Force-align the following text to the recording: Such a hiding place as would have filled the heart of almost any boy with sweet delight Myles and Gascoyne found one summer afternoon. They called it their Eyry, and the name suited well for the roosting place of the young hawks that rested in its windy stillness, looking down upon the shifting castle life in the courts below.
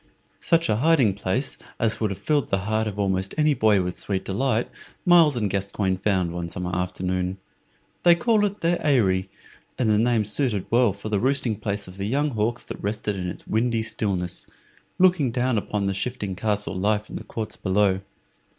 Such 0.39 0.67
a 0.67 0.77
hiding 0.77 1.13
place 1.13 1.59
as 1.79 1.99
would 1.99 2.09
have 2.09 2.17
filled 2.17 2.49
the 2.49 2.65
heart 2.65 2.87
of 2.87 2.97
almost 2.97 3.35
any 3.37 3.53
boy 3.53 3.83
with 3.83 3.95
sweet 3.95 4.25
delight 4.25 4.67
Myles 5.05 5.35
and 5.35 5.47
Gascoyne 5.47 5.95
found 5.97 6.31
one 6.33 6.49
summer 6.49 6.75
afternoon. 6.75 7.37
They 8.01 8.15
called 8.15 8.43
it 8.43 8.61
their 8.61 8.79
Eyry, 8.83 9.29
and 9.77 9.91
the 9.91 9.99
name 9.99 10.25
suited 10.25 10.65
well 10.71 10.91
for 10.93 11.09
the 11.09 11.19
roosting 11.19 11.55
place 11.55 11.87
of 11.87 11.97
the 11.97 12.07
young 12.07 12.31
hawks 12.31 12.63
that 12.63 12.81
rested 12.81 13.15
in 13.15 13.27
its 13.29 13.45
windy 13.45 13.83
stillness, 13.83 14.47
looking 14.97 15.29
down 15.29 15.55
upon 15.59 15.85
the 15.85 15.93
shifting 15.93 16.35
castle 16.35 16.73
life 16.75 17.07
in 17.07 17.17
the 17.17 17.23
courts 17.23 17.55
below. 17.55 18.01